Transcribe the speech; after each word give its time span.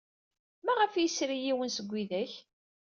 Maɣef 0.65 0.93
ay 0.93 1.03
yesri 1.05 1.37
yiwen 1.39 1.69
seg 1.73 1.87
widak? 1.91 2.33